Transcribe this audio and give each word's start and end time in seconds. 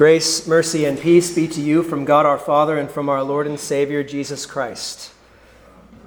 Grace, 0.00 0.46
mercy, 0.46 0.86
and 0.86 0.98
peace 0.98 1.34
be 1.34 1.46
to 1.46 1.60
you 1.60 1.82
from 1.82 2.06
God 2.06 2.24
our 2.24 2.38
Father 2.38 2.78
and 2.78 2.90
from 2.90 3.10
our 3.10 3.22
Lord 3.22 3.46
and 3.46 3.60
Savior 3.60 4.02
Jesus 4.02 4.46
Christ. 4.46 5.12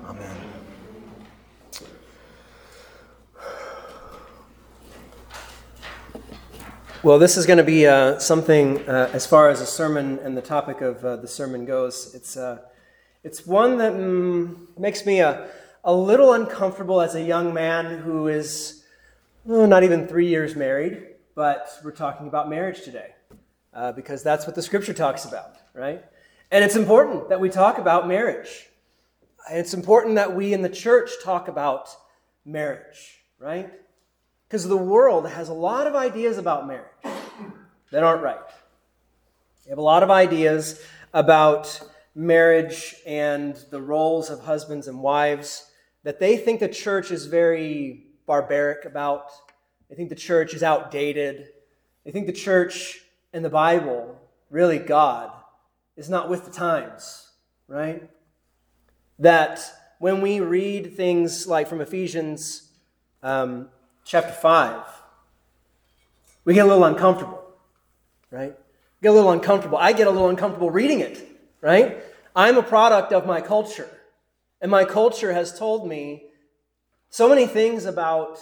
Amen. 0.04 0.36
Well, 7.04 7.20
this 7.20 7.38
is 7.38 7.46
going 7.46 7.58
to 7.58 7.64
be 7.64 7.86
uh, 7.86 8.18
something 8.18 8.80
uh, 8.90 9.12
as 9.14 9.28
far 9.28 9.52
as 9.52 9.62
a 9.62 9.68
sermon 9.68 10.18
and 10.24 10.36
the 10.36 10.42
topic 10.42 10.82
of 10.82 11.06
uh, 11.06 11.18
the 11.18 11.28
sermon 11.28 11.64
goes. 11.64 12.16
It's, 12.16 12.36
uh, 12.36 12.62
it's 13.24 13.46
one 13.46 13.78
that 13.78 13.94
mm, 13.94 14.76
makes 14.76 15.06
me 15.06 15.20
a, 15.20 15.48
a 15.84 15.94
little 15.94 16.34
uncomfortable 16.34 17.00
as 17.00 17.14
a 17.14 17.22
young 17.22 17.54
man 17.54 18.00
who 18.00 18.28
is 18.28 18.86
oh, 19.48 19.68
not 19.68 19.84
even 19.84 20.08
three 20.08 20.30
years 20.30 20.56
married, 20.56 21.10
but 21.36 21.70
we're 21.84 21.92
talking 21.92 22.28
about 22.28 22.50
marriage 22.50 22.82
today 22.82 23.13
uh, 23.74 23.92
because 23.92 24.24
that's 24.24 24.46
what 24.46 24.56
the 24.56 24.62
scripture 24.62 24.94
talks 24.94 25.26
about, 25.26 25.56
right? 25.74 26.04
And 26.52 26.64
it's 26.64 26.76
important 26.76 27.30
that 27.30 27.40
we 27.40 27.50
talk 27.50 27.78
about 27.78 28.08
marriage. 28.08 28.68
It's 29.50 29.74
important 29.74 30.16
that 30.16 30.36
we 30.36 30.54
in 30.54 30.62
the 30.62 30.70
church 30.70 31.12
talk 31.24 31.48
about 31.48 31.90
marriage, 32.46 33.24
right? 33.40 33.72
Because 34.48 34.68
the 34.68 34.78
world 34.78 35.28
has 35.28 35.50
a 35.50 35.54
lot 35.54 35.88
of 35.88 35.96
ideas 35.96 36.38
about 36.38 36.68
marriage 36.68 36.86
that 37.92 38.04
aren't 38.04 38.22
right. 38.22 38.38
They 39.64 39.70
have 39.70 39.80
a 39.80 39.82
lot 39.82 40.04
of 40.04 40.12
ideas 40.12 40.82
about 41.14 41.82
marriage 42.16 42.96
and 43.06 43.56
the 43.72 43.82
roles 43.82 44.30
of 44.30 44.42
husbands 44.42 44.88
and 44.88 45.02
wives 45.02 45.72
that 46.04 46.20
they 46.20 46.38
think 46.38 46.60
the 46.60 46.68
church 46.68 47.12
is 47.12 47.26
very 47.26 48.06
barbaric 48.26 48.86
about. 48.86 49.32
They 49.90 49.96
think 49.96 50.10
the 50.10 50.16
church 50.16 50.54
is 50.54 50.64
outdated. 50.64 51.48
They 52.06 52.12
think 52.12 52.28
the 52.28 52.34
church 52.34 53.00
and 53.34 53.44
the 53.44 53.50
Bible, 53.50 54.16
really 54.50 54.78
God, 54.78 55.32
is 55.98 56.10
not 56.10 56.30
with 56.30 56.46
the 56.46 56.52
times, 56.52 57.32
right? 57.68 58.08
That 59.20 59.60
when 60.00 60.22
we 60.22 60.40
read 60.40 60.96
things 60.96 61.48
like 61.48 61.68
from 61.68 61.82
Ephesians 61.82 62.70
um, 63.24 63.70
chapter 64.06 64.32
5, 64.32 64.84
we 66.46 66.54
get 66.54 66.66
a 66.66 66.70
little 66.70 66.86
uncomfortable, 66.86 67.44
right? 68.30 68.56
Get 69.02 69.10
a 69.10 69.14
little 69.14 69.32
uncomfortable. 69.32 69.78
I 69.78 69.94
get 69.94 70.08
a 70.08 70.12
little 70.12 70.30
uncomfortable 70.30 70.70
reading 70.70 71.00
it, 71.00 71.22
right? 71.62 72.04
I'm 72.36 72.58
a 72.58 72.64
product 72.64 73.12
of 73.14 73.26
my 73.26 73.42
culture. 73.42 73.90
And 74.62 74.70
my 74.70 74.86
culture 74.86 75.34
has 75.34 75.58
told 75.58 75.88
me 75.88 76.26
so 77.10 77.28
many 77.28 77.48
things 77.48 77.86
about 77.86 78.40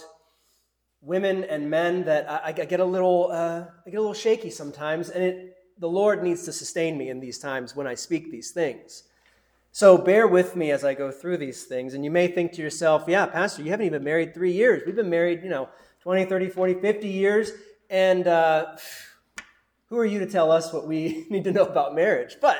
women 1.01 1.43
and 1.43 1.69
men 1.69 2.03
that 2.05 2.29
I, 2.29 2.49
I 2.49 2.51
get 2.51 2.79
a 2.79 2.85
little 2.85 3.29
uh, 3.31 3.65
I 3.85 3.89
get 3.89 3.97
a 3.97 4.01
little 4.01 4.13
shaky 4.13 4.49
sometimes, 4.49 5.09
and 5.09 5.23
it, 5.23 5.57
the 5.79 5.89
Lord 5.89 6.23
needs 6.23 6.43
to 6.45 6.53
sustain 6.53 6.97
me 6.97 7.09
in 7.09 7.19
these 7.19 7.39
times 7.39 7.75
when 7.75 7.87
I 7.87 7.95
speak 7.95 8.31
these 8.31 8.51
things. 8.51 9.03
So 9.73 9.97
bear 9.97 10.27
with 10.27 10.55
me 10.55 10.71
as 10.71 10.83
I 10.83 10.93
go 10.93 11.11
through 11.11 11.37
these 11.37 11.63
things. 11.63 11.93
And 11.93 12.03
you 12.03 12.11
may 12.11 12.27
think 12.27 12.51
to 12.53 12.61
yourself, 12.61 13.05
yeah, 13.07 13.25
Pastor, 13.25 13.63
you 13.63 13.71
haven't 13.71 13.85
even 13.85 14.03
married 14.03 14.33
three 14.33 14.51
years. 14.51 14.83
We've 14.85 14.95
been 14.95 15.09
married, 15.09 15.43
you 15.43 15.49
know, 15.49 15.69
20, 16.01 16.25
30, 16.25 16.49
40, 16.49 16.73
50 16.75 17.07
years. 17.07 17.51
And 17.89 18.27
uh, 18.27 18.75
who 19.87 19.97
are 19.97 20.05
you 20.05 20.19
to 20.19 20.25
tell 20.25 20.51
us 20.51 20.73
what 20.73 20.87
we 20.87 21.25
need 21.29 21.45
to 21.45 21.51
know 21.51 21.65
about 21.65 21.95
marriage? 21.95 22.35
But 22.41 22.59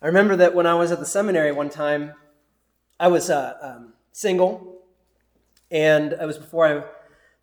I 0.00 0.06
remember 0.06 0.36
that 0.36 0.54
when 0.54 0.66
I 0.66 0.74
was 0.74 0.92
at 0.92 1.00
the 1.00 1.06
seminary 1.06 1.52
one 1.52 1.68
time, 1.68 2.14
I 2.98 3.08
was 3.08 3.28
uh, 3.28 3.54
um, 3.60 3.92
single. 4.12 4.82
And 5.72 6.12
it 6.12 6.24
was 6.24 6.38
before 6.38 6.66
I 6.66 6.84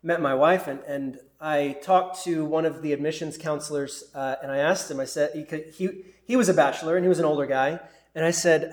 met 0.02 0.20
my 0.20 0.34
wife, 0.34 0.68
and, 0.68 0.80
and 0.80 1.18
I 1.40 1.76
talked 1.82 2.24
to 2.24 2.44
one 2.44 2.64
of 2.64 2.82
the 2.82 2.92
admissions 2.92 3.36
counselors, 3.36 4.04
uh, 4.14 4.36
and 4.42 4.50
I 4.50 4.58
asked 4.58 4.90
him, 4.90 5.00
I 5.00 5.04
said, 5.04 5.30
he, 5.34 5.72
he, 5.72 6.04
he 6.24 6.36
was 6.36 6.48
a 6.48 6.54
bachelor 6.54 6.96
and 6.96 7.04
he 7.04 7.08
was 7.08 7.18
an 7.18 7.24
older 7.24 7.46
guy, 7.46 7.80
and 8.14 8.24
I 8.24 8.30
said, 8.30 8.72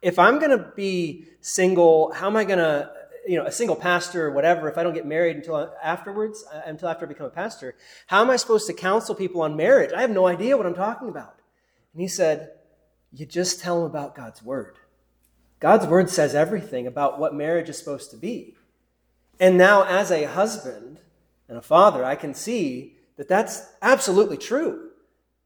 if 0.00 0.18
I'm 0.18 0.38
going 0.38 0.50
to 0.50 0.72
be 0.74 1.26
single, 1.40 2.12
how 2.12 2.26
am 2.26 2.36
I 2.36 2.44
going 2.44 2.58
to, 2.58 2.90
you 3.26 3.36
know, 3.36 3.46
a 3.46 3.52
single 3.52 3.76
pastor 3.76 4.26
or 4.26 4.30
whatever, 4.32 4.68
if 4.68 4.76
I 4.76 4.82
don't 4.82 4.94
get 4.94 5.06
married 5.06 5.36
until 5.36 5.72
afterwards, 5.82 6.44
uh, 6.52 6.62
until 6.66 6.88
after 6.88 7.06
I 7.06 7.08
become 7.08 7.26
a 7.26 7.30
pastor, 7.30 7.76
how 8.08 8.20
am 8.20 8.30
I 8.30 8.36
supposed 8.36 8.66
to 8.66 8.72
counsel 8.72 9.14
people 9.14 9.42
on 9.42 9.56
marriage? 9.56 9.92
I 9.92 10.00
have 10.00 10.10
no 10.10 10.26
idea 10.26 10.56
what 10.56 10.66
I'm 10.66 10.74
talking 10.74 11.08
about. 11.08 11.36
And 11.92 12.02
he 12.02 12.08
said, 12.08 12.50
you 13.12 13.26
just 13.26 13.60
tell 13.60 13.76
them 13.80 13.90
about 13.90 14.14
God's 14.14 14.42
word. 14.42 14.76
God's 15.60 15.86
word 15.86 16.10
says 16.10 16.34
everything 16.34 16.86
about 16.86 17.20
what 17.20 17.34
marriage 17.34 17.68
is 17.68 17.78
supposed 17.78 18.10
to 18.10 18.16
be. 18.16 18.56
And 19.42 19.58
now, 19.58 19.82
as 19.82 20.12
a 20.12 20.22
husband 20.22 21.00
and 21.48 21.58
a 21.58 21.62
father, 21.62 22.04
I 22.04 22.14
can 22.14 22.32
see 22.32 22.94
that 23.16 23.26
that's 23.26 23.66
absolutely 23.82 24.36
true 24.36 24.90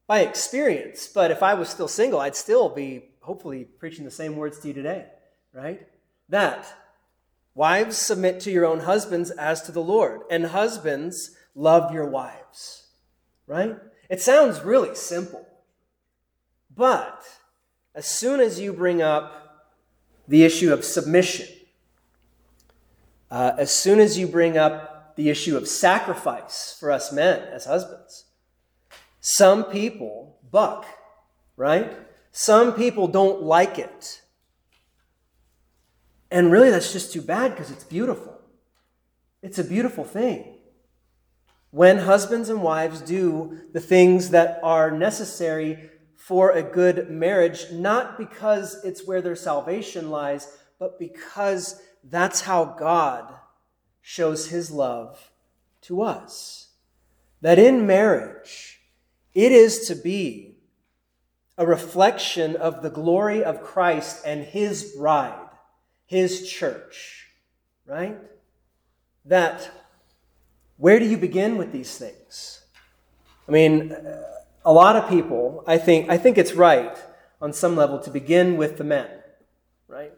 by 0.05 0.19
experience. 0.19 1.07
But 1.07 1.31
if 1.31 1.41
I 1.41 1.55
was 1.55 1.67
still 1.67 1.87
single, 1.87 2.19
I'd 2.19 2.35
still 2.35 2.69
be 2.69 3.05
hopefully 3.21 3.63
preaching 3.63 4.05
the 4.05 4.11
same 4.11 4.35
words 4.35 4.59
to 4.59 4.67
you 4.67 4.75
today, 4.75 5.07
right? 5.51 5.87
That 6.29 6.71
wives 7.55 7.97
submit 7.97 8.39
to 8.41 8.51
your 8.51 8.67
own 8.67 8.81
husbands 8.81 9.31
as 9.31 9.63
to 9.63 9.71
the 9.71 9.81
Lord, 9.81 10.21
and 10.29 10.45
husbands 10.45 11.31
love 11.55 11.91
your 11.91 12.05
wives, 12.05 12.89
right? 13.47 13.77
It 14.11 14.21
sounds 14.21 14.61
really 14.61 14.93
simple. 14.93 15.43
But 16.69 17.23
as 17.95 18.05
soon 18.05 18.41
as 18.41 18.59
you 18.59 18.73
bring 18.73 19.01
up 19.01 19.65
the 20.27 20.43
issue 20.43 20.71
of 20.71 20.85
submission, 20.85 21.47
uh, 23.29 23.53
as 23.57 23.71
soon 23.71 23.99
as 23.99 24.17
you 24.17 24.27
bring 24.27 24.57
up 24.57 25.15
the 25.15 25.29
issue 25.29 25.57
of 25.57 25.67
sacrifice 25.67 26.75
for 26.79 26.91
us 26.91 27.11
men 27.11 27.39
as 27.51 27.65
husbands, 27.65 28.25
some 29.19 29.65
people 29.65 30.39
buck, 30.51 30.85
right? 31.55 31.91
Some 32.31 32.73
people 32.73 33.07
don't 33.07 33.41
like 33.41 33.79
it. 33.79 34.21
And 36.29 36.51
really, 36.51 36.69
that's 36.69 36.93
just 36.93 37.13
too 37.13 37.21
bad 37.21 37.51
because 37.51 37.71
it's 37.71 37.83
beautiful. 37.83 38.39
It's 39.41 39.59
a 39.59 39.63
beautiful 39.63 40.03
thing. 40.03 40.55
When 41.71 41.99
husbands 41.99 42.49
and 42.49 42.61
wives 42.61 43.01
do 43.01 43.61
the 43.73 43.79
things 43.79 44.29
that 44.29 44.59
are 44.63 44.91
necessary 44.91 45.89
for 46.15 46.51
a 46.51 46.63
good 46.63 47.09
marriage, 47.09 47.71
not 47.71 48.17
because 48.17 48.83
it's 48.83 49.05
where 49.05 49.21
their 49.21 49.35
salvation 49.35 50.09
lies, 50.09 50.57
but 50.79 50.99
because 50.99 51.81
that's 52.09 52.41
how 52.41 52.65
God 52.65 53.33
shows 54.01 54.47
his 54.47 54.71
love 54.71 55.31
to 55.81 56.01
us. 56.01 56.69
That 57.41 57.59
in 57.59 57.85
marriage, 57.85 58.79
it 59.33 59.51
is 59.51 59.87
to 59.87 59.95
be 59.95 60.55
a 61.57 61.65
reflection 61.65 62.55
of 62.55 62.81
the 62.81 62.89
glory 62.89 63.43
of 63.43 63.63
Christ 63.63 64.21
and 64.25 64.43
his 64.43 64.95
bride, 64.97 65.49
his 66.05 66.49
church, 66.49 67.27
right? 67.85 68.17
That 69.25 69.69
where 70.77 70.99
do 70.99 71.05
you 71.05 71.17
begin 71.17 71.57
with 71.57 71.71
these 71.71 71.97
things? 71.97 72.61
I 73.47 73.51
mean, 73.51 73.95
a 74.63 74.71
lot 74.71 74.95
of 74.95 75.09
people, 75.09 75.63
I 75.65 75.77
think, 75.77 76.09
I 76.09 76.17
think 76.17 76.37
it's 76.37 76.53
right 76.53 76.95
on 77.41 77.53
some 77.53 77.75
level 77.75 77.99
to 77.99 78.11
begin 78.11 78.57
with 78.57 78.77
the 78.77 78.83
men, 78.83 79.09
right? 79.87 80.13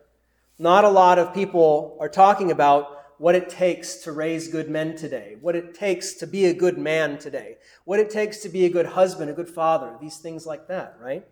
Not 0.60 0.84
a 0.84 0.90
lot 0.90 1.18
of 1.18 1.34
people 1.34 1.98
are 2.02 2.10
talking 2.10 2.52
about 2.52 2.98
what 3.18 3.34
it 3.34 3.50
takes 3.50 3.96
to 3.96 4.12
raise 4.12 4.50
good 4.50 4.70
men 4.70 4.96
today, 4.96 5.38
what 5.40 5.56
it 5.56 5.74
takes 5.74 6.14
to 6.16 6.28
be 6.28 6.46
a 6.46 6.54
good 6.54 6.78
man 6.78 7.18
today, 7.18 7.58
what 7.86 8.00
it 8.00 8.10
takes 8.10 8.40
to 8.40 8.50
be 8.50 8.66
a 8.66 8.70
good 8.70 8.86
husband, 8.86 9.30
a 9.30 9.34
good 9.34 9.50
father, 9.50 9.96
these 10.02 10.18
things 10.18 10.46
like 10.46 10.68
that, 10.68 10.98
right? 11.02 11.26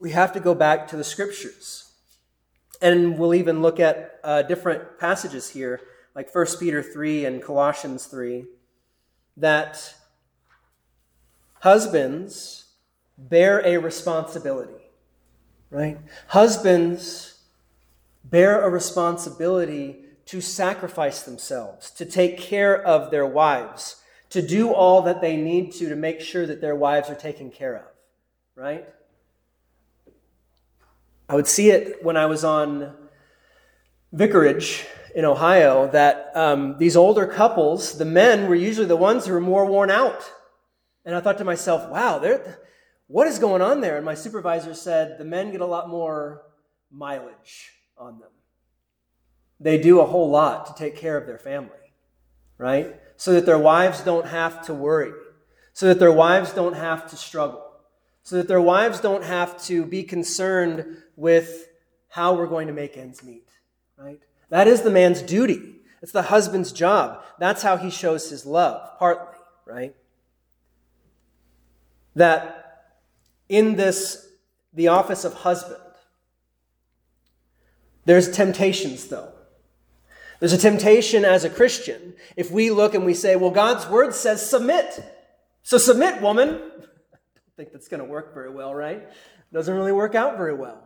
We 0.00 0.10
have 0.10 0.32
to 0.32 0.40
go 0.40 0.54
back 0.54 0.88
to 0.88 0.96
the 0.96 1.04
scriptures. 1.04 1.92
And 2.82 3.18
we'll 3.18 3.34
even 3.34 3.62
look 3.62 3.80
at 3.80 4.20
uh, 4.22 4.42
different 4.42 4.98
passages 4.98 5.50
here, 5.50 5.80
like 6.14 6.34
1 6.34 6.46
Peter 6.60 6.82
3 6.82 7.24
and 7.24 7.42
Colossians 7.42 8.06
3, 8.06 8.44
that 9.36 9.94
husbands 11.60 12.66
bear 13.16 13.64
a 13.64 13.78
responsibility, 13.78 14.90
right? 15.70 15.98
Husbands 16.28 17.35
bear 18.30 18.62
a 18.62 18.68
responsibility 18.68 20.04
to 20.26 20.40
sacrifice 20.40 21.22
themselves, 21.22 21.90
to 21.92 22.04
take 22.04 22.38
care 22.38 22.82
of 22.82 23.10
their 23.10 23.26
wives, 23.26 24.02
to 24.30 24.42
do 24.42 24.72
all 24.72 25.02
that 25.02 25.20
they 25.20 25.36
need 25.36 25.72
to 25.72 25.88
to 25.88 25.96
make 25.96 26.20
sure 26.20 26.46
that 26.46 26.60
their 26.60 26.74
wives 26.74 27.08
are 27.08 27.14
taken 27.14 27.50
care 27.50 27.76
of, 27.76 27.84
right? 28.56 28.88
I 31.28 31.34
would 31.34 31.46
see 31.46 31.70
it 31.70 32.04
when 32.04 32.16
I 32.16 32.26
was 32.26 32.44
on 32.44 32.92
vicarage 34.12 34.84
in 35.14 35.24
Ohio 35.24 35.88
that 35.92 36.32
um, 36.34 36.76
these 36.78 36.96
older 36.96 37.26
couples, 37.26 37.98
the 37.98 38.04
men 38.04 38.48
were 38.48 38.54
usually 38.54 38.86
the 38.86 38.96
ones 38.96 39.26
who 39.26 39.32
were 39.32 39.40
more 39.40 39.64
worn 39.64 39.90
out. 39.90 40.30
And 41.04 41.14
I 41.14 41.20
thought 41.20 41.38
to 41.38 41.44
myself, 41.44 41.88
wow, 41.90 42.20
what 43.06 43.28
is 43.28 43.38
going 43.38 43.62
on 43.62 43.80
there? 43.80 43.96
And 43.96 44.04
my 44.04 44.14
supervisor 44.14 44.74
said 44.74 45.18
the 45.18 45.24
men 45.24 45.52
get 45.52 45.60
a 45.60 45.66
lot 45.66 45.88
more 45.88 46.42
mileage 46.90 47.72
on 47.98 48.18
them. 48.18 48.30
They 49.58 49.78
do 49.78 50.00
a 50.00 50.06
whole 50.06 50.30
lot 50.30 50.66
to 50.66 50.74
take 50.74 50.96
care 50.96 51.16
of 51.16 51.26
their 51.26 51.38
family, 51.38 51.94
right? 52.58 53.00
So 53.16 53.32
that 53.32 53.46
their 53.46 53.58
wives 53.58 54.02
don't 54.02 54.26
have 54.26 54.64
to 54.66 54.74
worry. 54.74 55.12
so 55.76 55.84
that 55.88 55.98
their 55.98 56.10
wives 56.10 56.54
don't 56.54 56.72
have 56.72 57.06
to 57.10 57.16
struggle, 57.16 57.62
so 58.22 58.36
that 58.36 58.48
their 58.48 58.62
wives 58.62 58.98
don't 58.98 59.22
have 59.22 59.62
to 59.62 59.84
be 59.84 60.02
concerned 60.02 61.02
with 61.16 61.68
how 62.08 62.32
we're 62.32 62.46
going 62.46 62.66
to 62.68 62.72
make 62.72 62.96
ends 62.96 63.22
meet, 63.22 63.46
right? 63.98 64.18
That 64.48 64.68
is 64.68 64.80
the 64.80 64.90
man's 64.90 65.20
duty. 65.20 65.80
It's 66.00 66.12
the 66.12 66.22
husband's 66.22 66.72
job. 66.72 67.22
That's 67.38 67.62
how 67.62 67.76
he 67.76 67.90
shows 67.90 68.30
his 68.30 68.46
love, 68.46 68.98
partly, 68.98 69.38
right? 69.66 69.94
That 72.14 72.94
in 73.50 73.76
this, 73.76 74.30
the 74.72 74.88
office 74.88 75.26
of 75.26 75.34
husband, 75.34 75.76
there's 78.06 78.30
temptations, 78.30 79.08
though. 79.08 79.32
There's 80.40 80.52
a 80.52 80.58
temptation 80.58 81.24
as 81.24 81.44
a 81.44 81.50
Christian 81.50 82.14
if 82.36 82.50
we 82.50 82.70
look 82.70 82.94
and 82.94 83.04
we 83.04 83.14
say, 83.14 83.36
well, 83.36 83.50
God's 83.50 83.86
word 83.86 84.14
says 84.14 84.48
submit. 84.48 85.02
So 85.62 85.78
submit, 85.78 86.20
woman. 86.20 86.48
I 86.48 86.52
don't 86.54 87.56
think 87.56 87.72
that's 87.72 87.88
going 87.88 88.02
to 88.02 88.08
work 88.08 88.34
very 88.34 88.50
well, 88.50 88.74
right? 88.74 88.98
It 88.98 89.54
doesn't 89.54 89.74
really 89.74 89.92
work 89.92 90.14
out 90.14 90.36
very 90.36 90.54
well. 90.54 90.82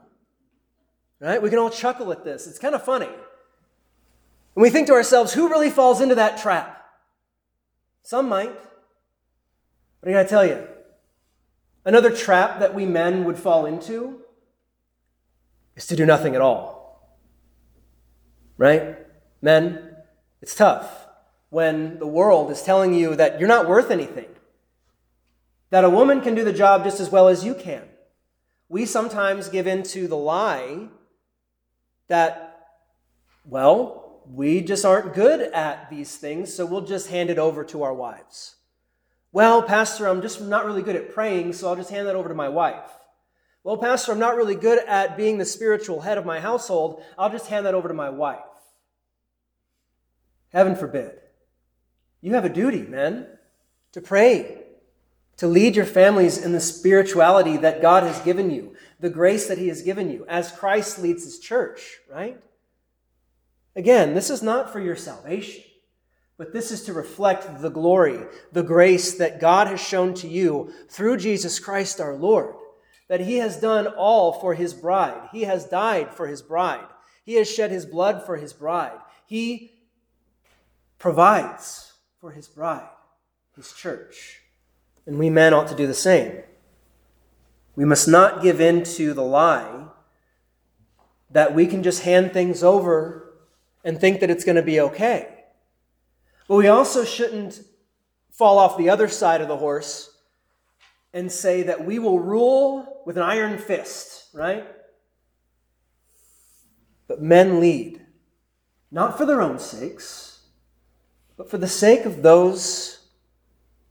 Right? 1.21 1.43
We 1.43 1.51
can 1.51 1.59
all 1.59 1.71
chuckle 1.71 2.13
at 2.13 2.25
this. 2.25 2.47
It's 2.47 2.59
kind 2.59 2.75
of 2.75 2.83
funny. 2.83 3.07
And 3.07 4.63
we 4.63 4.71
think 4.71 4.87
to 4.87 4.95
ourselves, 4.95 5.35
who 5.35 5.49
really 5.49 5.71
falls 5.71 6.01
into 6.01 6.15
that 6.15 6.39
trap? 6.39 6.83
Some 8.03 8.29
might. 8.29 8.59
But 10.01 10.09
I 10.09 10.13
got 10.13 10.23
to 10.23 10.29
tell 10.29 10.47
you, 10.47 10.67
another 11.85 12.11
trap 12.11 12.61
that 12.61 12.75
we 12.75 12.87
men 12.87 13.25
would 13.25 13.39
fall 13.39 13.67
into 13.67 14.21
is 15.77 15.87
to 15.89 15.97
do 15.97 16.07
nothing 16.07 16.35
at 16.35 16.41
all. 16.41 16.80
Right? 18.61 18.99
Men, 19.41 19.97
it's 20.43 20.55
tough 20.55 21.07
when 21.49 21.99
the 21.99 22.07
world 22.07 22.51
is 22.51 22.63
telling 22.63 22.93
you 22.93 23.17
that 23.17 23.41
you're 23.41 23.49
not 23.49 23.67
worth 23.67 23.91
anything, 23.91 24.29
that 25.71 25.83
a 25.83 25.89
woman 25.89 26.21
can 26.21 26.35
do 26.35 26.45
the 26.45 26.53
job 26.53 26.85
just 26.85 27.01
as 27.01 27.09
well 27.09 27.29
as 27.29 27.43
you 27.43 27.55
can. 27.55 27.85
We 28.69 28.85
sometimes 28.85 29.49
give 29.49 29.67
in 29.67 29.83
to 29.85 30.07
the 30.07 30.17
lie 30.17 30.89
that, 32.09 32.67
well, 33.47 34.21
we 34.31 34.61
just 34.61 34.85
aren't 34.85 35.15
good 35.15 35.41
at 35.55 35.89
these 35.89 36.17
things, 36.17 36.53
so 36.53 36.67
we'll 36.67 36.83
just 36.83 37.09
hand 37.09 37.31
it 37.31 37.39
over 37.39 37.65
to 37.65 37.83
our 37.83 37.95
wives. 37.95 38.57
Well, 39.33 39.63
Pastor, 39.63 40.07
I'm 40.07 40.21
just 40.21 40.43
not 40.43 40.67
really 40.67 40.83
good 40.83 40.97
at 40.97 41.15
praying, 41.15 41.55
so 41.55 41.67
I'll 41.67 41.77
just 41.77 41.89
hand 41.89 42.09
that 42.09 42.15
over 42.15 42.29
to 42.29 42.35
my 42.35 42.51
wife. 42.51 42.91
Well, 43.65 43.79
Pastor, 43.79 44.13
I'm 44.13 44.19
not 44.19 44.37
really 44.37 44.55
good 44.55 44.85
at 44.87 45.17
being 45.17 45.39
the 45.39 45.47
spiritual 45.47 46.03
head 46.03 46.19
of 46.19 46.27
my 46.27 46.41
household. 46.41 47.03
I'll 47.17 47.31
just 47.31 47.47
hand 47.47 47.65
that 47.65 47.75
over 47.75 47.89
to 47.89 47.95
my 47.95 48.11
wife. 48.11 48.41
Heaven 50.53 50.77
forbid. 50.77 51.13
You 52.21 52.35
have 52.35 52.45
a 52.45 52.51
duty, 52.51 52.83
men, 52.83 53.27
to 53.93 54.01
pray, 54.01 54.59
to 55.39 55.47
lead 55.47 55.75
your 55.75 55.87
families 55.87 56.37
in 56.37 56.53
the 56.53 56.61
spirituality 56.61 57.57
that 57.57 57.81
God 57.81 58.03
has 58.03 58.21
given 58.21 58.51
you, 58.51 58.75
the 58.99 59.09
grace 59.09 59.49
that 59.49 59.59
He 59.59 59.69
has 59.69 59.83
given 59.83 60.11
you, 60.11 60.27
as 60.29 60.53
Christ 60.53 60.99
leads 60.99 61.25
His 61.25 61.39
church, 61.39 61.99
right? 62.13 62.41
Again, 63.75 64.15
this 64.15 64.29
is 64.29 64.43
not 64.43 64.73
for 64.73 64.81
your 64.81 64.97
salvation, 64.97 65.65
but 66.37 66.53
this 66.53 66.71
is 66.71 66.83
to 66.85 66.93
reflect 66.93 67.63
the 67.63 67.71
glory, 67.71 68.21
the 68.53 68.63
grace 68.63 69.15
that 69.15 69.41
God 69.41 69.69
has 69.69 69.81
shown 69.81 70.13
to 70.15 70.29
you 70.29 70.73
through 70.89 71.17
Jesus 71.17 71.59
Christ 71.59 72.01
our 72.01 72.15
Lord, 72.15 72.55
that 73.09 73.21
He 73.21 73.39
has 73.39 73.61
done 73.61 73.87
all 73.87 74.33
for 74.33 74.55
His 74.55 74.75
bride. 74.75 75.29
He 75.33 75.45
has 75.45 75.65
died 75.65 76.13
for 76.13 76.27
His 76.27 76.43
bride. 76.43 76.87
He 77.25 77.35
has 77.35 77.51
shed 77.51 77.71
His 77.71 77.87
blood 77.87 78.27
for 78.27 78.37
His 78.37 78.53
bride. 78.53 78.99
He 79.25 79.73
provides 81.01 81.95
for 82.21 82.31
his 82.31 82.47
bride, 82.47 82.89
his 83.57 83.73
church. 83.73 84.43
And 85.07 85.19
we 85.19 85.31
men 85.31 85.53
ought 85.53 85.67
to 85.69 85.75
do 85.75 85.89
the 85.89 85.95
same. 85.95 86.43
We 87.75 87.85
must 87.85 88.07
not 88.07 88.43
give 88.43 88.61
in 88.61 88.85
to 88.85 89.15
the 89.15 89.25
lie 89.25 89.87
that 91.31 91.55
we 91.55 91.67
can 91.67 91.83
just 91.83 92.03
hand 92.03 92.33
things 92.33 92.63
over 92.63 93.35
and 93.83 93.99
think 93.99 94.21
that 94.21 94.31
it's 94.31 94.45
going 94.45 94.57
to 94.57 94.63
be 94.63 94.81
okay. 94.81 95.45
But 96.47 96.57
we 96.57 96.69
also 96.69 97.05
shouldn't 97.05 97.63
fall 98.31 98.59
off 98.59 98.77
the 98.77 98.91
other 98.91 99.09
side 99.09 99.41
of 99.41 99.49
the 99.49 99.57
horse 99.57 100.15
and 101.15 101.33
say 101.33 101.63
that 101.63 101.87
we 101.87 101.99
will 101.99 102.21
rule 102.21 103.03
with 103.07 103.17
an 103.17 103.23
iron 103.23 103.57
fist, 103.57 104.29
right? 104.35 104.67
But 107.09 107.23
men 107.23 107.59
lead, 107.59 108.05
not 108.91 109.17
for 109.17 109.25
their 109.25 109.41
own 109.41 109.59
sakes 109.59 110.30
but 111.41 111.49
for 111.49 111.57
the 111.57 111.67
sake 111.67 112.05
of 112.05 112.21
those 112.21 112.99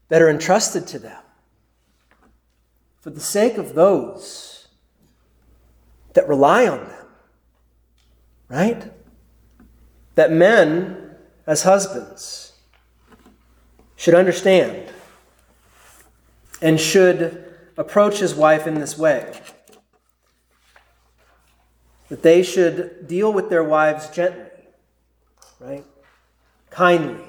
that 0.10 0.22
are 0.22 0.30
entrusted 0.30 0.86
to 0.86 1.00
them, 1.00 1.24
for 3.02 3.10
the 3.10 3.20
sake 3.20 3.58
of 3.58 3.74
those 3.74 4.68
that 6.14 6.30
rely 6.30 6.68
on 6.68 6.78
them, 6.78 7.08
right? 8.50 8.92
That 10.14 10.32
men, 10.32 11.16
as 11.48 11.64
husbands, 11.64 12.54
should 13.96 14.14
understand 14.14 14.94
and 16.62 16.80
should 16.80 17.52
approach 17.78 18.20
his 18.20 18.36
wife 18.36 18.68
in 18.68 18.76
this 18.76 18.96
way. 18.96 19.34
That 22.10 22.22
they 22.22 22.44
should 22.44 23.08
deal 23.08 23.34
with 23.34 23.50
their 23.50 23.64
wives 23.64 24.08
gently, 24.12 24.52
right? 25.60 25.86
Kindly, 26.70 27.26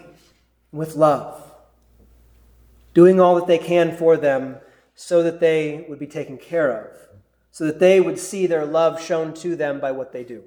with 0.72 0.96
love, 0.96 1.52
doing 2.94 3.20
all 3.20 3.34
that 3.36 3.46
they 3.46 3.58
can 3.58 3.96
for 3.96 4.16
them 4.16 4.56
so 4.94 5.22
that 5.22 5.40
they 5.40 5.84
would 5.88 5.98
be 5.98 6.06
taken 6.06 6.36
care 6.36 6.70
of, 6.70 6.96
so 7.50 7.64
that 7.64 7.80
they 7.80 8.00
would 8.00 8.18
see 8.18 8.46
their 8.46 8.66
love 8.66 9.02
shown 9.02 9.32
to 9.32 9.56
them 9.56 9.80
by 9.80 9.90
what 9.90 10.12
they 10.12 10.24
do. 10.24 10.44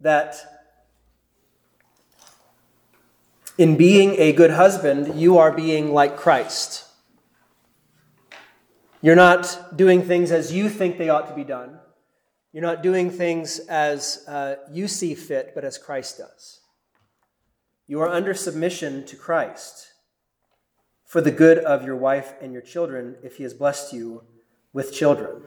That 0.00 0.36
in 3.58 3.76
being 3.76 4.16
a 4.18 4.32
good 4.32 4.52
husband, 4.52 5.20
you 5.20 5.38
are 5.38 5.52
being 5.52 5.92
like 5.92 6.16
Christ. 6.16 6.86
You're 9.00 9.16
not 9.16 9.76
doing 9.76 10.02
things 10.02 10.32
as 10.32 10.52
you 10.52 10.68
think 10.68 10.96
they 10.96 11.08
ought 11.08 11.28
to 11.28 11.34
be 11.34 11.44
done. 11.44 11.78
You're 12.52 12.62
not 12.62 12.82
doing 12.82 13.10
things 13.10 13.58
as 13.60 14.24
uh, 14.26 14.56
you 14.70 14.88
see 14.88 15.14
fit, 15.14 15.52
but 15.54 15.64
as 15.64 15.76
Christ 15.78 16.18
does. 16.18 16.61
You 17.92 18.00
are 18.00 18.08
under 18.08 18.32
submission 18.32 19.04
to 19.04 19.16
Christ 19.16 19.92
for 21.04 21.20
the 21.20 21.30
good 21.30 21.58
of 21.58 21.84
your 21.84 21.94
wife 21.94 22.32
and 22.40 22.50
your 22.50 22.62
children 22.62 23.16
if 23.22 23.36
he 23.36 23.42
has 23.42 23.52
blessed 23.52 23.92
you 23.92 24.22
with 24.72 24.94
children. 24.94 25.42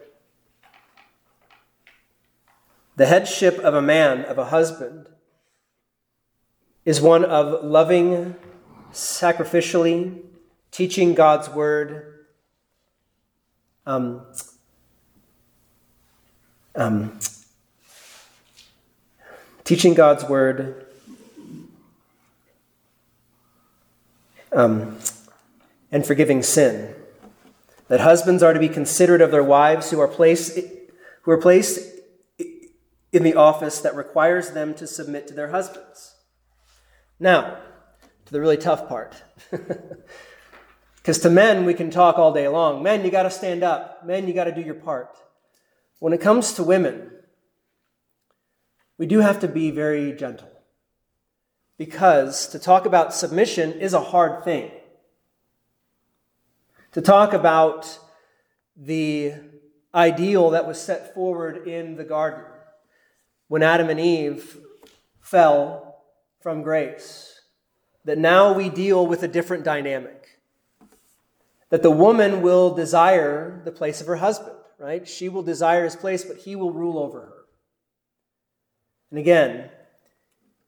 The 2.98 3.08
headship 3.08 3.58
of 3.58 3.74
a 3.74 3.82
man, 3.82 4.26
of 4.26 4.38
a 4.38 4.46
husband, 4.46 5.10
is 6.86 7.02
one 7.02 7.26
of 7.26 7.64
loving 7.64 8.36
sacrificially, 8.92 10.22
teaching 10.70 11.16
God's 11.16 11.50
word, 11.50 12.28
um, 13.88 14.22
um, 16.76 17.20
teaching 19.64 19.96
God's 19.96 20.26
word 20.26 20.85
um, 24.56 24.98
and 25.92 26.06
forgiving 26.06 26.42
sin. 26.42 26.96
That 27.88 28.00
husbands 28.00 28.42
are 28.42 28.54
to 28.54 28.60
be 28.60 28.70
considerate 28.70 29.22
of 29.22 29.30
their 29.30 29.44
wives 29.44 29.92
who 29.92 30.00
are 30.00 30.08
placed, 30.08 30.58
who 31.22 31.32
are 31.32 31.38
placed 31.38 31.80
in 33.12 33.24
the 33.24 33.36
office 33.36 33.80
that 33.82 33.96
requires 33.96 34.52
them 34.52 34.74
to 34.76 34.88
submit 34.88 35.28
to 35.28 35.36
their 35.36 35.50
husbands. 35.50 36.16
Now, 37.20 37.58
to 38.26 38.34
the 38.34 38.42
really 38.42 38.58
tough 38.58 38.90
part. 38.90 39.22
Because 41.06 41.20
to 41.20 41.30
men, 41.30 41.66
we 41.66 41.76
can 41.76 41.92
talk 41.92 42.18
all 42.18 42.34
day 42.34 42.48
long. 42.48 42.82
Men, 42.82 43.06
you 43.06 43.12
got 43.12 43.24
to 43.24 43.30
stand 43.30 43.62
up. 43.62 44.04
Men, 44.08 44.28
you 44.28 44.34
got 44.34 44.46
to 44.46 44.52
do 44.52 44.62
your 44.62 44.74
part. 44.74 45.16
When 46.00 46.14
it 46.14 46.20
comes 46.20 46.54
to 46.54 46.64
women, 46.64 47.12
we 48.98 49.06
do 49.06 49.20
have 49.20 49.40
to 49.42 49.48
be 49.48 49.70
very 49.70 50.14
gentle 50.14 50.50
because 51.78 52.48
to 52.48 52.60
talk 52.60 52.86
about 52.86 53.14
submission 53.14 53.74
is 53.74 53.94
a 53.94 54.02
hard 54.02 54.44
thing. 54.44 54.72
To 56.94 57.02
talk 57.02 57.34
about 57.34 58.00
the 58.78 59.34
ideal 59.94 60.52
that 60.52 60.68
was 60.68 60.80
set 60.80 61.14
forward 61.14 61.68
in 61.68 61.96
the 61.96 62.04
garden 62.04 62.44
when 63.48 63.64
Adam 63.64 63.90
and 63.90 64.00
Eve 64.00 64.58
fell 65.22 66.04
from 66.42 66.62
grace, 66.62 67.42
that 68.06 68.18
now 68.18 68.54
we 68.54 68.70
deal 68.70 69.06
with 69.06 69.24
a 69.24 69.28
different 69.28 69.64
dynamic. 69.64 70.40
That 71.70 71.84
the 71.84 71.92
woman 71.92 72.42
will 72.42 72.74
desire 72.74 73.62
the 73.66 73.72
place 73.72 74.00
of 74.00 74.08
her 74.08 74.18
husband, 74.18 74.56
right? 74.78 75.08
She 75.08 75.28
will 75.28 75.44
desire 75.44 75.84
his 75.84 75.96
place, 75.96 76.24
but 76.24 76.38
he 76.38 76.56
will 76.56 76.72
rule 76.72 77.00
over 77.00 77.22
her. 77.22 77.46
And 79.10 79.20
again, 79.20 79.70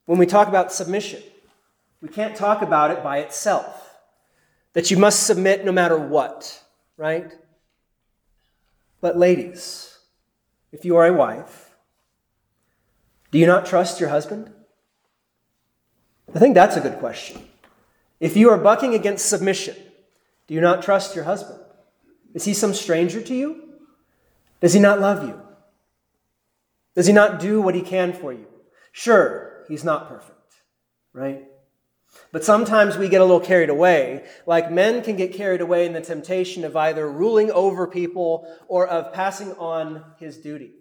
when 0.07 0.17
we 0.17 0.25
talk 0.25 0.47
about 0.47 0.73
submission, 0.73 1.21
we 2.01 2.09
can't 2.09 2.35
talk 2.35 2.63
about 2.63 2.89
it 2.89 3.03
by 3.03 3.19
itself. 3.19 3.83
that 4.73 4.91
you 4.91 4.97
must 4.97 5.25
submit 5.25 5.65
no 5.65 5.71
matter 5.71 5.97
what, 5.97 6.63
right? 6.97 7.31
But, 9.01 9.17
ladies, 9.17 9.97
if 10.71 10.85
you 10.85 10.95
are 10.97 11.07
a 11.07 11.13
wife, 11.13 11.75
do 13.31 13.39
you 13.39 13.47
not 13.47 13.65
trust 13.65 13.99
your 13.99 14.09
husband? 14.09 14.53
I 16.35 16.37
think 16.37 16.53
that's 16.53 16.75
a 16.75 16.81
good 16.81 16.99
question. 16.99 17.41
If 18.19 18.37
you 18.37 18.51
are 18.51 18.57
bucking 18.59 18.93
against 18.93 19.27
submission, 19.27 19.75
do 20.45 20.53
you 20.53 20.61
not 20.61 20.83
trust 20.83 21.15
your 21.15 21.23
husband? 21.23 21.59
Is 22.35 22.45
he 22.45 22.53
some 22.53 22.75
stranger 22.75 23.21
to 23.21 23.33
you? 23.33 23.73
Does 24.61 24.73
he 24.73 24.79
not 24.79 24.99
love 24.99 25.27
you? 25.27 25.41
Does 26.93 27.07
he 27.07 27.13
not 27.13 27.39
do 27.39 27.61
what 27.61 27.73
he 27.73 27.81
can 27.81 28.13
for 28.13 28.31
you? 28.31 28.45
Sure, 28.91 29.56
he's 29.67 29.83
not 29.83 30.07
perfect, 30.07 30.55
right? 31.13 31.43
But 32.31 32.43
sometimes 32.43 32.97
we 32.97 33.09
get 33.09 33.21
a 33.21 33.25
little 33.25 33.39
carried 33.39 33.69
away, 33.69 34.25
like 34.45 34.71
men 34.71 35.03
can 35.03 35.15
get 35.15 35.33
carried 35.33 35.61
away 35.61 35.85
in 35.85 35.93
the 35.93 36.01
temptation 36.01 36.63
of 36.63 36.75
either 36.75 37.09
ruling 37.09 37.51
over 37.51 37.87
people 37.87 38.47
or 38.67 38.87
of 38.87 39.13
passing 39.13 39.53
on 39.53 40.03
his 40.19 40.37
duty. 40.37 40.71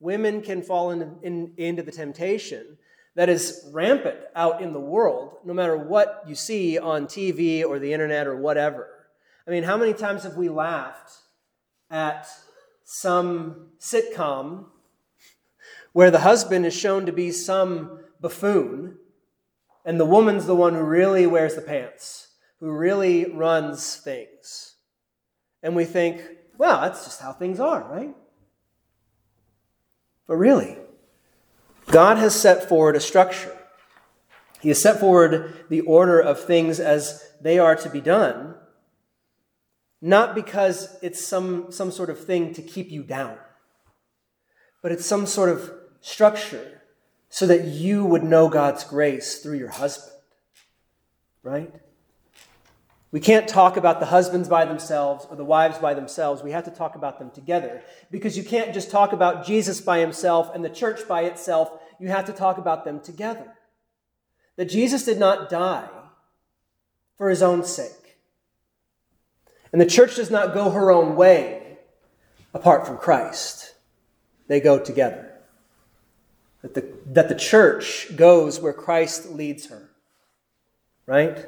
Women 0.00 0.42
can 0.42 0.62
fall 0.62 0.90
in, 0.90 1.16
in, 1.22 1.52
into 1.56 1.82
the 1.82 1.92
temptation 1.92 2.78
that 3.14 3.28
is 3.28 3.68
rampant 3.72 4.18
out 4.34 4.62
in 4.62 4.72
the 4.72 4.80
world, 4.80 5.36
no 5.44 5.52
matter 5.52 5.76
what 5.76 6.24
you 6.26 6.34
see 6.34 6.78
on 6.78 7.06
TV 7.06 7.64
or 7.64 7.78
the 7.78 7.92
internet 7.92 8.26
or 8.26 8.36
whatever. 8.36 8.88
I 9.46 9.50
mean, 9.50 9.64
how 9.64 9.76
many 9.76 9.92
times 9.92 10.22
have 10.22 10.36
we 10.36 10.48
laughed 10.48 11.12
at 11.90 12.26
some 12.84 13.68
sitcom 13.78 14.66
where 15.92 16.10
the 16.10 16.20
husband 16.20 16.64
is 16.64 16.74
shown 16.74 17.06
to 17.06 17.12
be 17.12 17.30
some 17.30 18.00
buffoon 18.22 18.96
and 19.84 19.98
the 19.98 20.06
woman's 20.06 20.46
the 20.46 20.54
one 20.54 20.74
who 20.74 20.82
really 20.82 21.26
wears 21.26 21.54
the 21.54 21.60
pants, 21.60 22.28
who 22.60 22.70
really 22.70 23.24
runs 23.26 23.96
things. 23.96 24.76
And 25.62 25.74
we 25.76 25.84
think, 25.84 26.22
well, 26.56 26.80
that's 26.80 27.04
just 27.04 27.20
how 27.20 27.32
things 27.32 27.58
are, 27.60 27.82
right? 27.82 28.14
But 30.26 30.36
really, 30.36 30.76
God 31.86 32.16
has 32.16 32.34
set 32.34 32.68
forward 32.68 32.96
a 32.96 33.00
structure. 33.00 33.56
He 34.60 34.68
has 34.68 34.80
set 34.80 35.00
forward 35.00 35.66
the 35.68 35.80
order 35.80 36.20
of 36.20 36.38
things 36.40 36.78
as 36.78 37.28
they 37.40 37.58
are 37.58 37.74
to 37.74 37.90
be 37.90 38.00
done, 38.00 38.54
not 40.00 40.34
because 40.34 40.96
it's 41.02 41.24
some, 41.24 41.72
some 41.72 41.90
sort 41.90 42.10
of 42.10 42.24
thing 42.24 42.54
to 42.54 42.62
keep 42.62 42.90
you 42.90 43.02
down, 43.02 43.36
but 44.80 44.92
it's 44.92 45.06
some 45.06 45.26
sort 45.26 45.48
of 45.48 45.72
structure 46.00 46.81
so 47.32 47.46
that 47.46 47.64
you 47.64 48.04
would 48.04 48.22
know 48.22 48.46
God's 48.50 48.84
grace 48.84 49.38
through 49.38 49.56
your 49.56 49.70
husband. 49.70 50.12
Right? 51.42 51.72
We 53.10 53.20
can't 53.20 53.48
talk 53.48 53.78
about 53.78 54.00
the 54.00 54.06
husbands 54.06 54.50
by 54.50 54.66
themselves 54.66 55.26
or 55.30 55.36
the 55.36 55.44
wives 55.44 55.78
by 55.78 55.94
themselves. 55.94 56.42
We 56.42 56.50
have 56.50 56.64
to 56.64 56.70
talk 56.70 56.94
about 56.94 57.18
them 57.18 57.30
together. 57.30 57.80
Because 58.10 58.36
you 58.36 58.44
can't 58.44 58.74
just 58.74 58.90
talk 58.90 59.14
about 59.14 59.46
Jesus 59.46 59.80
by 59.80 60.00
himself 60.00 60.54
and 60.54 60.62
the 60.62 60.68
church 60.68 61.08
by 61.08 61.22
itself. 61.22 61.72
You 61.98 62.08
have 62.08 62.26
to 62.26 62.34
talk 62.34 62.58
about 62.58 62.84
them 62.84 63.00
together. 63.00 63.54
That 64.56 64.66
Jesus 64.66 65.06
did 65.06 65.18
not 65.18 65.48
die 65.48 65.88
for 67.16 67.30
his 67.30 67.42
own 67.42 67.64
sake. 67.64 68.18
And 69.72 69.80
the 69.80 69.86
church 69.86 70.16
does 70.16 70.30
not 70.30 70.52
go 70.52 70.68
her 70.68 70.92
own 70.92 71.16
way 71.16 71.78
apart 72.52 72.86
from 72.86 72.98
Christ, 72.98 73.74
they 74.48 74.60
go 74.60 74.78
together 74.78 75.31
that 76.62 76.74
the, 76.74 76.92
that 77.06 77.28
the 77.28 77.34
church 77.34 78.16
goes 78.16 78.60
where 78.60 78.72
Christ 78.72 79.30
leads 79.30 79.66
her. 79.66 79.90
Right? 81.06 81.46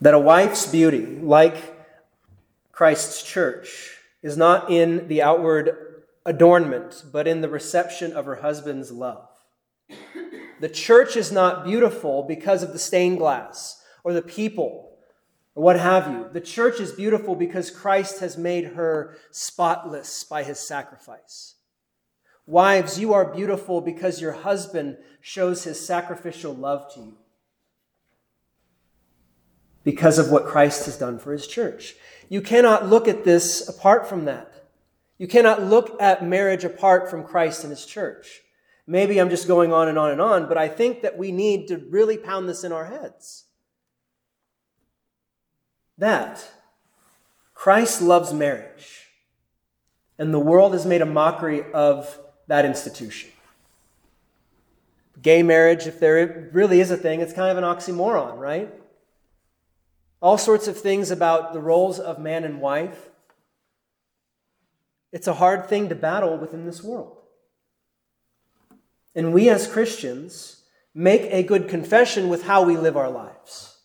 That 0.00 0.14
a 0.14 0.18
wife's 0.18 0.66
beauty, 0.66 1.04
like 1.04 1.56
Christ's 2.70 3.22
church, 3.22 3.96
is 4.22 4.36
not 4.36 4.70
in 4.70 5.08
the 5.08 5.22
outward 5.22 6.04
adornment, 6.24 7.04
but 7.10 7.26
in 7.26 7.40
the 7.40 7.48
reception 7.48 8.12
of 8.12 8.26
her 8.26 8.36
husband's 8.36 8.92
love. 8.92 9.26
The 10.60 10.68
church 10.68 11.16
is 11.16 11.32
not 11.32 11.64
beautiful 11.64 12.22
because 12.22 12.62
of 12.62 12.72
the 12.72 12.78
stained 12.78 13.18
glass 13.18 13.82
or 14.04 14.12
the 14.12 14.22
people 14.22 14.98
or 15.54 15.62
what 15.62 15.78
have 15.78 16.08
you. 16.08 16.28
The 16.32 16.40
church 16.40 16.80
is 16.80 16.92
beautiful 16.92 17.34
because 17.34 17.70
Christ 17.70 18.20
has 18.20 18.36
made 18.36 18.64
her 18.74 19.16
spotless 19.30 20.24
by 20.24 20.42
his 20.42 20.58
sacrifice. 20.58 21.54
Wives, 22.48 22.98
you 22.98 23.12
are 23.12 23.26
beautiful 23.26 23.82
because 23.82 24.22
your 24.22 24.32
husband 24.32 24.96
shows 25.20 25.64
his 25.64 25.84
sacrificial 25.84 26.54
love 26.54 26.90
to 26.94 27.00
you. 27.00 27.16
Because 29.84 30.18
of 30.18 30.30
what 30.30 30.46
Christ 30.46 30.86
has 30.86 30.96
done 30.96 31.18
for 31.18 31.34
his 31.34 31.46
church. 31.46 31.94
You 32.30 32.40
cannot 32.40 32.88
look 32.88 33.06
at 33.06 33.24
this 33.24 33.68
apart 33.68 34.08
from 34.08 34.24
that. 34.24 34.64
You 35.18 35.28
cannot 35.28 35.62
look 35.62 36.00
at 36.00 36.24
marriage 36.24 36.64
apart 36.64 37.10
from 37.10 37.22
Christ 37.22 37.64
and 37.64 37.70
his 37.70 37.84
church. 37.84 38.40
Maybe 38.86 39.20
I'm 39.20 39.28
just 39.28 39.46
going 39.46 39.70
on 39.70 39.88
and 39.88 39.98
on 39.98 40.10
and 40.10 40.20
on, 40.22 40.48
but 40.48 40.56
I 40.56 40.68
think 40.68 41.02
that 41.02 41.18
we 41.18 41.30
need 41.30 41.68
to 41.68 41.76
really 41.90 42.16
pound 42.16 42.48
this 42.48 42.64
in 42.64 42.72
our 42.72 42.86
heads. 42.86 43.44
That 45.98 46.48
Christ 47.52 48.00
loves 48.00 48.32
marriage, 48.32 49.08
and 50.16 50.32
the 50.32 50.38
world 50.38 50.72
has 50.72 50.86
made 50.86 51.02
a 51.02 51.06
mockery 51.06 51.70
of 51.74 52.18
that 52.48 52.64
institution. 52.64 53.30
Gay 55.22 55.42
marriage, 55.42 55.86
if 55.86 56.00
there 56.00 56.50
really 56.52 56.80
is 56.80 56.90
a 56.90 56.96
thing, 56.96 57.20
it's 57.20 57.32
kind 57.32 57.50
of 57.50 57.58
an 57.58 57.64
oxymoron, 57.64 58.38
right? 58.38 58.72
All 60.20 60.38
sorts 60.38 60.66
of 60.66 60.76
things 60.76 61.10
about 61.10 61.52
the 61.52 61.60
roles 61.60 61.98
of 61.98 62.18
man 62.18 62.44
and 62.44 62.60
wife. 62.60 63.10
It's 65.12 65.26
a 65.26 65.34
hard 65.34 65.68
thing 65.68 65.88
to 65.88 65.94
battle 65.94 66.36
within 66.36 66.66
this 66.66 66.82
world. 66.82 67.16
And 69.14 69.32
we 69.32 69.48
as 69.48 69.66
Christians 69.66 70.62
make 70.94 71.22
a 71.22 71.42
good 71.42 71.68
confession 71.68 72.28
with 72.28 72.44
how 72.44 72.64
we 72.64 72.76
live 72.76 72.96
our 72.96 73.10
lives. 73.10 73.76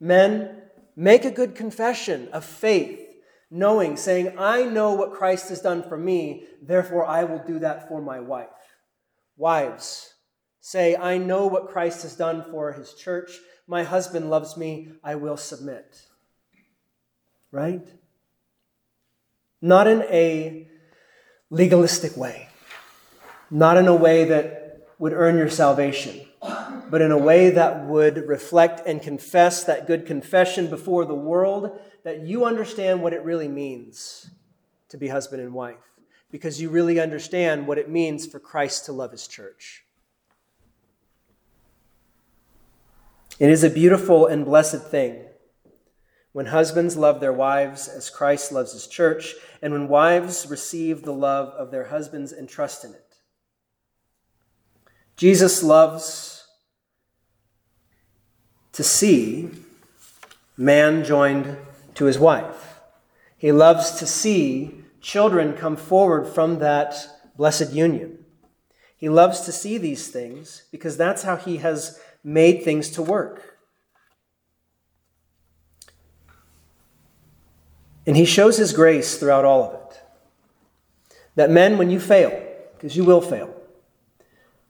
Men, 0.00 0.62
make 0.96 1.24
a 1.24 1.30
good 1.30 1.54
confession 1.54 2.28
of 2.32 2.44
faith 2.44 3.07
knowing, 3.50 3.96
saying, 3.96 4.34
I 4.38 4.64
know 4.64 4.92
what 4.92 5.14
Christ 5.14 5.48
has 5.48 5.60
done 5.60 5.82
for 5.82 5.96
me, 5.96 6.44
therefore 6.62 7.06
I 7.06 7.24
will 7.24 7.42
do 7.46 7.58
that 7.60 7.88
for 7.88 8.00
my 8.02 8.20
wife. 8.20 8.48
Wives, 9.36 10.14
say, 10.60 10.96
I 10.96 11.18
know 11.18 11.46
what 11.46 11.68
Christ 11.68 12.02
has 12.02 12.14
done 12.14 12.44
for 12.50 12.72
his 12.72 12.94
church. 12.94 13.30
My 13.66 13.84
husband 13.84 14.30
loves 14.30 14.56
me, 14.56 14.92
I 15.02 15.14
will 15.14 15.36
submit. 15.36 16.02
Right? 17.50 17.86
Not 19.62 19.86
in 19.86 20.02
a 20.02 20.68
legalistic 21.50 22.16
way, 22.16 22.48
not 23.50 23.78
in 23.78 23.88
a 23.88 23.94
way 23.94 24.24
that 24.24 24.88
would 24.98 25.12
earn 25.12 25.38
your 25.38 25.48
salvation, 25.48 26.27
but 26.40 27.00
in 27.00 27.10
a 27.10 27.18
way 27.18 27.50
that 27.50 27.86
would 27.86 28.28
reflect 28.28 28.86
and 28.86 29.02
confess 29.02 29.64
that 29.64 29.86
good 29.86 30.06
confession 30.06 30.68
before 30.68 31.04
the 31.04 31.14
world 31.14 31.78
that 32.04 32.22
you 32.22 32.44
understand 32.44 33.02
what 33.02 33.12
it 33.12 33.22
really 33.24 33.48
means 33.48 34.30
to 34.88 34.96
be 34.96 35.08
husband 35.08 35.42
and 35.42 35.52
wife 35.52 35.76
because 36.30 36.60
you 36.60 36.68
really 36.68 37.00
understand 37.00 37.66
what 37.66 37.78
it 37.78 37.88
means 37.88 38.26
for 38.26 38.38
Christ 38.38 38.86
to 38.86 38.92
love 38.92 39.12
his 39.12 39.26
church. 39.26 39.84
It 43.38 43.50
is 43.50 43.62
a 43.62 43.70
beautiful 43.70 44.26
and 44.26 44.44
blessed 44.44 44.82
thing 44.82 45.24
when 46.32 46.46
husbands 46.46 46.96
love 46.96 47.20
their 47.20 47.32
wives 47.32 47.88
as 47.88 48.10
Christ 48.10 48.52
loves 48.52 48.72
his 48.72 48.86
church, 48.86 49.34
and 49.62 49.72
when 49.72 49.88
wives 49.88 50.46
receive 50.48 51.02
the 51.02 51.12
love 51.12 51.48
of 51.48 51.70
their 51.70 51.86
husbands 51.86 52.32
and 52.32 52.48
trust 52.48 52.84
in 52.84 52.92
it. 52.92 53.07
Jesus 55.18 55.64
loves 55.64 56.46
to 58.70 58.84
see 58.84 59.50
man 60.56 61.04
joined 61.04 61.56
to 61.96 62.04
his 62.04 62.20
wife. 62.20 62.78
He 63.36 63.50
loves 63.50 63.90
to 63.98 64.06
see 64.06 64.84
children 65.00 65.54
come 65.54 65.74
forward 65.74 66.28
from 66.28 66.60
that 66.60 66.94
blessed 67.36 67.72
union. 67.72 68.24
He 68.96 69.08
loves 69.08 69.40
to 69.40 69.50
see 69.50 69.76
these 69.76 70.06
things 70.06 70.62
because 70.70 70.96
that's 70.96 71.24
how 71.24 71.34
he 71.34 71.56
has 71.56 72.00
made 72.22 72.62
things 72.62 72.88
to 72.90 73.02
work. 73.02 73.58
And 78.06 78.16
he 78.16 78.24
shows 78.24 78.56
his 78.56 78.72
grace 78.72 79.18
throughout 79.18 79.44
all 79.44 79.64
of 79.64 79.74
it. 79.74 80.00
That 81.34 81.50
men, 81.50 81.76
when 81.76 81.90
you 81.90 81.98
fail, 81.98 82.30
because 82.76 82.96
you 82.96 83.02
will 83.04 83.20
fail, 83.20 83.57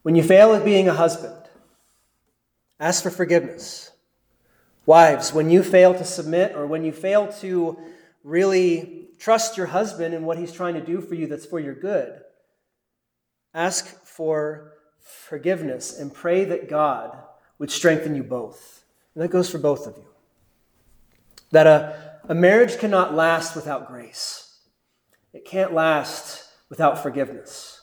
when 0.09 0.15
you 0.15 0.23
fail 0.23 0.55
at 0.55 0.65
being 0.65 0.89
a 0.89 0.95
husband, 0.95 1.37
ask 2.81 3.03
for 3.03 3.11
forgiveness. 3.11 3.91
Wives, 4.87 5.35
when 5.35 5.51
you 5.51 5.63
fail 5.63 5.93
to 5.93 6.03
submit 6.03 6.57
or 6.57 6.67
when 6.67 6.83
you 6.83 6.93
fail 6.93 7.31
to 7.31 7.79
really 8.25 9.11
trust 9.19 9.59
your 9.59 9.67
husband 9.67 10.15
and 10.15 10.25
what 10.25 10.39
he's 10.39 10.51
trying 10.51 10.73
to 10.73 10.81
do 10.81 11.03
for 11.03 11.15
you 11.15 11.27
that's 11.27 11.45
for 11.45 11.61
your 11.61 11.75
good, 11.75 12.23
ask 13.53 14.03
for 14.03 14.73
forgiveness 14.99 15.99
and 15.99 16.15
pray 16.15 16.43
that 16.43 16.71
God 16.71 17.15
would 17.59 17.71
strengthen 17.71 18.17
you 18.17 18.23
both. 18.23 18.87
And 19.15 19.23
that 19.23 19.29
goes 19.29 19.51
for 19.51 19.59
both 19.59 19.87
of 19.87 19.95
you. 19.99 20.07
That 21.51 21.67
a, 21.67 22.21
a 22.31 22.35
marriage 22.35 22.79
cannot 22.79 23.13
last 23.13 23.55
without 23.55 23.89
grace, 23.89 24.59
it 25.35 25.45
can't 25.45 25.75
last 25.75 26.45
without 26.71 27.03
forgiveness. 27.03 27.78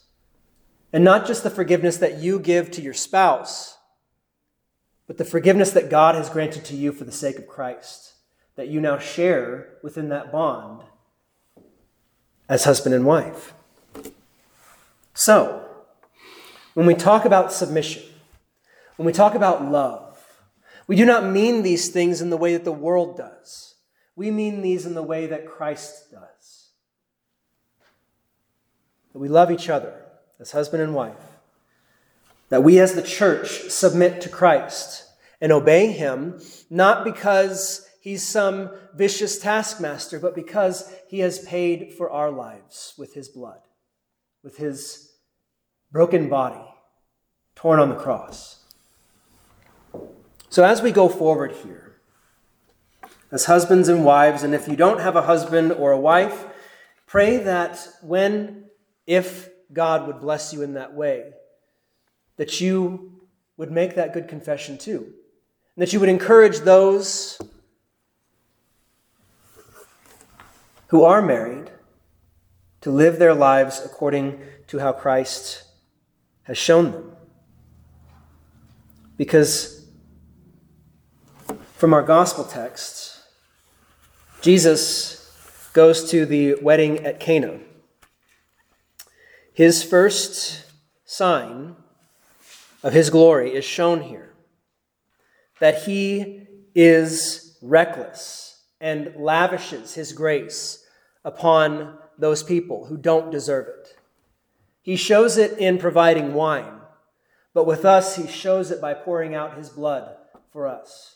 And 0.96 1.04
not 1.04 1.28
just 1.28 1.44
the 1.44 1.50
forgiveness 1.50 1.98
that 1.98 2.20
you 2.20 2.40
give 2.40 2.72
to 2.72 2.82
your 2.82 2.94
spouse, 2.94 3.78
but 5.08 5.18
the 5.18 5.26
forgiveness 5.26 5.72
that 5.72 5.90
God 5.90 6.16
has 6.16 6.30
granted 6.30 6.64
to 6.64 6.76
you 6.78 6.94
for 6.94 7.04
the 7.04 7.12
sake 7.12 7.38
of 7.38 7.50
Christ, 7.50 8.14
that 8.56 8.70
you 8.70 8.80
now 8.80 8.98
share 8.98 9.74
within 9.84 10.08
that 10.08 10.32
bond 10.32 10.84
as 12.48 12.64
husband 12.64 12.96
and 12.96 13.06
wife. 13.06 13.54
So, 15.14 15.68
when 16.76 16.86
we 16.86 16.96
talk 16.96 17.26
about 17.26 17.52
submission, 17.52 18.04
when 18.96 19.06
we 19.06 19.12
talk 19.12 19.36
about 19.36 19.70
love, 19.70 20.18
we 20.88 20.96
do 20.96 21.04
not 21.04 21.26
mean 21.26 21.62
these 21.62 21.90
things 21.90 22.22
in 22.22 22.30
the 22.30 22.38
way 22.38 22.54
that 22.54 22.64
the 22.64 22.72
world 22.72 23.18
does. 23.18 23.76
We 24.16 24.32
mean 24.32 24.62
these 24.62 24.86
in 24.86 24.94
the 24.94 25.04
way 25.04 25.28
that 25.28 25.46
Christ 25.46 26.10
does. 26.10 26.70
That 29.12 29.20
we 29.20 29.28
love 29.28 29.52
each 29.52 29.68
other 29.68 30.05
as 30.40 30.52
husband 30.52 30.84
and 30.84 30.94
wife. 30.94 31.40
That 32.50 32.64
we 32.64 32.80
as 32.80 32.94
the 32.94 33.02
church 33.02 33.70
submit 33.70 34.22
to 34.22 34.30
Christ 34.30 35.04
and 35.42 35.52
obey 35.52 35.92
him, 35.92 36.40
not 36.70 37.04
because 37.04 37.88
he's 38.02 38.26
some 38.26 38.70
vicious 38.94 39.40
taskmaster, 39.40 40.20
but 40.20 40.36
because 40.36 40.94
he 41.08 41.20
has 41.20 41.40
paid 41.46 41.94
for 41.94 42.10
our 42.10 42.32
lives 42.32 42.94
with 42.98 43.14
his 43.14 43.30
blood, 43.30 43.62
with 44.44 44.58
his 44.58 45.12
broken 45.92 46.30
body 46.30 46.66
torn 47.56 47.80
on 47.80 47.90
the 47.90 47.96
cross. 47.96 48.60
So, 50.50 50.64
as 50.64 50.82
we 50.82 50.92
go 50.92 51.10
forward 51.10 51.52
here, 51.64 51.96
as 53.32 53.46
husbands 53.46 53.90
and 53.90 54.06
wives, 54.06 54.44
and 54.44 54.54
if 54.54 54.68
you 54.68 54.76
don't 54.76 55.00
have 55.00 55.16
a 55.16 55.24
husband 55.24 55.72
or 55.72 55.92
a 55.92 56.00
wife, 56.00 56.46
pray 57.08 57.38
that 57.38 57.88
when, 58.02 58.66
if 59.08 59.50
God 59.76 60.08
would 60.08 60.22
bless 60.22 60.54
you 60.54 60.64
in 60.64 60.74
that 60.74 60.94
way, 60.94 61.34
that 62.38 62.60
you 62.60 63.22
would 63.58 63.70
make 63.70 63.96
that 63.96 64.14
good 64.14 64.28
confession 64.28 64.78
too. 64.78 65.14
And 65.76 65.82
that 65.84 65.94
you 65.94 66.00
would 66.00 66.10
encourage 66.10 66.60
those 66.60 67.40
who 70.88 71.04
are 71.04 71.22
married 71.22 71.70
to 72.82 72.90
live 72.90 73.20
their 73.20 73.34
lives 73.34 73.82
according 73.84 74.42
to 74.68 74.80
how 74.80 74.94
Christ 74.94 75.64
has 76.44 76.58
shown 76.58 76.92
them. 76.92 77.12
Because 79.18 79.86
from 81.76 81.94
our 81.94 82.04
gospel 82.04 82.46
text, 82.46 83.20
Jesus 84.42 85.70
goes 85.74 86.10
to 86.12 86.26
the 86.26 86.56
wedding 86.62 87.06
at 87.06 87.20
Cana. 87.20 87.60
His 89.56 89.84
first 89.84 90.66
sign 91.06 91.76
of 92.84 92.94
his 92.94 93.10
glory 93.10 93.56
is 93.56 93.66
shown 93.66 94.02
here 94.02 94.34
that 95.60 95.84
he 95.84 96.48
is 96.76 97.58
reckless 97.62 98.62
and 98.80 99.14
lavishes 99.18 99.96
his 99.96 100.14
grace 100.14 100.86
upon 101.24 101.98
those 102.18 102.44
people 102.44 102.86
who 102.86 102.98
don't 102.98 103.32
deserve 103.32 103.68
it. 103.68 103.98
He 104.84 104.96
shows 104.96 105.38
it 105.38 105.58
in 105.58 105.80
providing 105.80 106.34
wine, 106.34 106.82
but 107.54 107.66
with 107.66 107.86
us, 107.86 108.18
he 108.18 108.28
shows 108.28 108.70
it 108.70 108.82
by 108.82 108.94
pouring 108.94 109.34
out 109.34 109.58
his 109.58 109.70
blood 109.70 110.16
for 110.52 110.68
us 110.68 111.16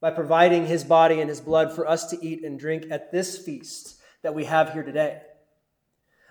by 0.00 0.10
providing 0.10 0.66
his 0.66 0.82
body 0.82 1.20
and 1.20 1.28
his 1.28 1.40
blood 1.40 1.72
for 1.72 1.86
us 1.86 2.08
to 2.10 2.26
eat 2.26 2.42
and 2.42 2.58
drink 2.58 2.86
at 2.90 3.12
this 3.12 3.36
feast 3.36 4.00
that 4.22 4.34
we 4.34 4.44
have 4.44 4.72
here 4.72 4.82
today. 4.82 5.20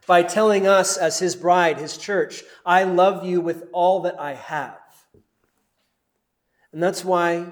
By 0.09 0.23
telling 0.23 0.65
us, 0.65 0.97
as 0.97 1.19
his 1.19 1.35
bride, 1.35 1.77
his 1.77 1.95
church, 1.95 2.43
I 2.65 2.83
love 2.83 3.23
you 3.23 3.41
with 3.41 3.65
all 3.71 3.99
that 4.01 4.19
I 4.19 4.33
have. 4.33 4.79
And 6.73 6.81
that's 6.81 7.05
why 7.05 7.45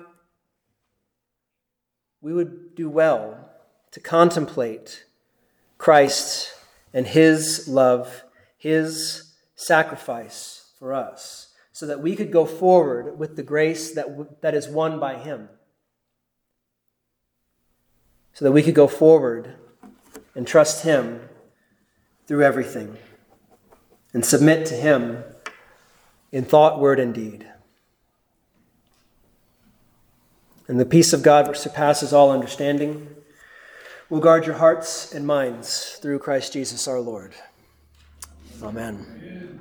we 2.19 2.33
would 2.33 2.73
do 2.73 2.89
well 2.89 3.51
to 3.91 3.99
contemplate 3.99 5.05
Christ 5.77 6.51
and 6.95 7.05
his 7.05 7.67
love, 7.67 8.23
his 8.57 9.35
sacrifice 9.53 10.71
for 10.79 10.95
us, 10.95 11.53
so 11.71 11.85
that 11.85 12.01
we 12.01 12.15
could 12.15 12.31
go 12.31 12.47
forward 12.47 13.19
with 13.19 13.35
the 13.35 13.43
grace 13.43 13.93
that, 13.93 14.41
that 14.41 14.55
is 14.55 14.67
won 14.67 14.99
by 14.99 15.19
him 15.19 15.49
so 18.33 18.45
that 18.45 18.51
we 18.51 18.63
could 18.63 18.73
go 18.73 18.87
forward 18.87 19.55
and 20.35 20.45
trust 20.45 20.83
Him 20.83 21.26
through 22.27 22.43
everything 22.43 22.97
and 24.13 24.23
submit 24.23 24.65
to 24.67 24.75
Him 24.75 25.23
in 26.31 26.45
thought, 26.45 26.79
word, 26.79 26.99
and 26.99 27.13
deed. 27.13 27.47
And 30.67 30.79
the 30.79 30.85
peace 30.85 31.13
of 31.13 31.23
God, 31.23 31.47
which 31.47 31.57
surpasses 31.57 32.11
all 32.11 32.29
understanding, 32.29 33.07
will 34.09 34.19
guard 34.19 34.45
your 34.45 34.55
hearts 34.55 35.13
and 35.13 35.25
minds 35.25 35.97
through 36.01 36.19
Christ 36.19 36.53
Jesus 36.53 36.87
our 36.87 36.99
Lord. 36.99 37.33
Amen. 38.61 39.05
Amen. 39.17 39.59